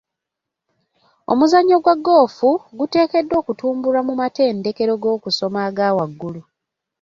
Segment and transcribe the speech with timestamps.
[1.31, 6.41] Omuzannyo gwa ggoofu guteekeddwa okutumbulwa mu matendekero g'okusoma aga waggulu.